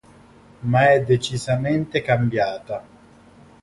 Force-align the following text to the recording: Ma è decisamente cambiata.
Ma 0.61 0.93
è 0.93 1.03
decisamente 1.03 2.01
cambiata. 2.01 2.83